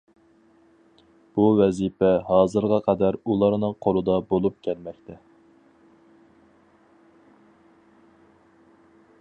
بۇ 1.39 1.43
ۋەزىپە 1.59 2.09
ھازىرغا 2.29 2.79
قەدەر 2.87 3.19
ئۇلارنىڭ 3.21 3.77
قولىدا 3.87 4.17
بولۇپ 4.31 4.57
كەلمەكتە. 4.69 5.21